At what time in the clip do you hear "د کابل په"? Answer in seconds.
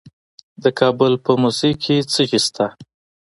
0.63-1.31